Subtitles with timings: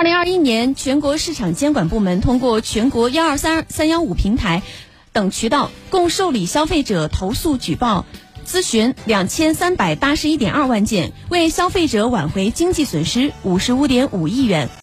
[0.00, 4.62] 二零二一年全国市场监管部门通过全国幺二三三幺五平台
[5.12, 8.06] 等渠道共受理消费者投诉举报
[8.46, 14.70] 咨询两千三百八十一点二万件为消费者挽回经济损失五十五点五亿元。